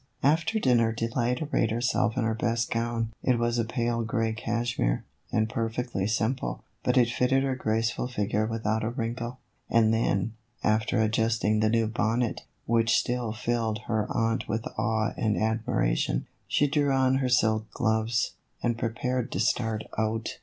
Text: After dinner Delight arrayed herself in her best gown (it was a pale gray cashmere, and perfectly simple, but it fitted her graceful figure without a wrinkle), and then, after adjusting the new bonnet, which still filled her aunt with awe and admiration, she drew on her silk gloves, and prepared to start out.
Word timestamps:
After 0.23 0.57
dinner 0.59 0.91
Delight 0.91 1.43
arrayed 1.43 1.69
herself 1.69 2.17
in 2.17 2.23
her 2.23 2.33
best 2.33 2.71
gown 2.71 3.13
(it 3.21 3.37
was 3.37 3.59
a 3.59 3.63
pale 3.63 4.01
gray 4.01 4.33
cashmere, 4.33 5.05
and 5.31 5.47
perfectly 5.47 6.07
simple, 6.07 6.63
but 6.81 6.97
it 6.97 7.07
fitted 7.07 7.43
her 7.43 7.55
graceful 7.55 8.07
figure 8.07 8.47
without 8.47 8.83
a 8.83 8.89
wrinkle), 8.89 9.37
and 9.69 9.93
then, 9.93 10.33
after 10.63 10.99
adjusting 10.99 11.59
the 11.59 11.69
new 11.69 11.85
bonnet, 11.85 12.41
which 12.65 12.97
still 12.97 13.31
filled 13.31 13.77
her 13.85 14.07
aunt 14.11 14.47
with 14.49 14.65
awe 14.75 15.13
and 15.17 15.37
admiration, 15.37 16.25
she 16.47 16.65
drew 16.65 16.91
on 16.91 17.17
her 17.17 17.29
silk 17.29 17.69
gloves, 17.69 18.31
and 18.63 18.79
prepared 18.79 19.31
to 19.31 19.39
start 19.39 19.83
out. 19.99 20.39